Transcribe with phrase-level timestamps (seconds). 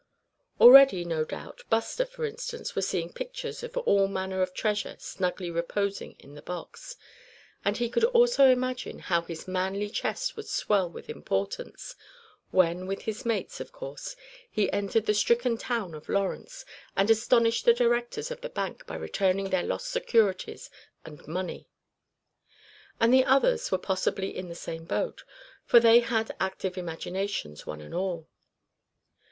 [0.59, 5.51] Already, no doubt, Buster, for instance, was seeing pictures of all manner of treasure snugly
[5.51, 6.95] reposing in the box;
[7.63, 11.95] and he could also imagine how his manly chest would swell with importance
[12.49, 14.15] when, with his mates, of course,
[14.49, 16.65] he entered the stricken town of Lawrence,
[16.97, 20.71] and astonished the directors of the bank by returning their lost securities
[21.05, 21.67] and money.
[22.99, 25.23] And the others were possibly in the same boat,
[25.63, 28.27] for they had active imaginations, one and all.